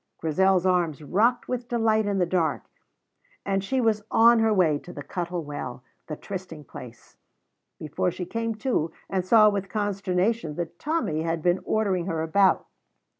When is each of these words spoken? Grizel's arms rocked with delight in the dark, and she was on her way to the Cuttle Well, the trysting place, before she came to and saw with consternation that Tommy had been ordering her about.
Grizel's 0.17 0.65
arms 0.65 1.03
rocked 1.03 1.47
with 1.47 1.67
delight 1.67 2.07
in 2.07 2.17
the 2.17 2.25
dark, 2.25 2.63
and 3.45 3.63
she 3.63 3.79
was 3.79 4.01
on 4.09 4.39
her 4.39 4.51
way 4.51 4.79
to 4.79 4.91
the 4.91 5.03
Cuttle 5.03 5.43
Well, 5.43 5.83
the 6.07 6.15
trysting 6.15 6.63
place, 6.63 7.17
before 7.77 8.09
she 8.09 8.25
came 8.25 8.55
to 8.65 8.91
and 9.11 9.23
saw 9.23 9.47
with 9.51 9.69
consternation 9.69 10.55
that 10.55 10.79
Tommy 10.79 11.21
had 11.21 11.43
been 11.43 11.59
ordering 11.65 12.07
her 12.07 12.23
about. 12.23 12.65